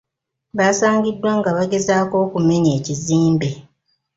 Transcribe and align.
Baasangiddwa 0.57 1.31
nga 1.39 1.49
bagezaako 1.57 2.15
okumenya 2.25 2.71
ekizimbe. 2.77 3.49